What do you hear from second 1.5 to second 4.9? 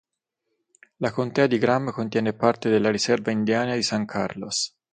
Graham contiene parte della riserva indiana di San Carlos.